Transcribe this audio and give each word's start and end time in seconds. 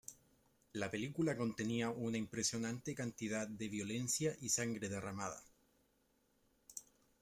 La 0.73 0.89
película 0.89 1.37
contenía 1.37 1.91
una 1.91 2.17
impresionante 2.17 2.95
cantidad 2.95 3.47
de 3.47 3.69
violencia 3.69 4.35
y 4.41 4.49
sangre 4.49 4.89
derramada. 4.89 5.43